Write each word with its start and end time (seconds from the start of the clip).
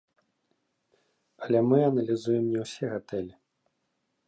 Але 1.47 1.59
мы 1.69 1.79
аналізуем 1.89 2.45
не 2.57 2.65
ўсе 2.65 2.85
гатэлі. 2.95 3.33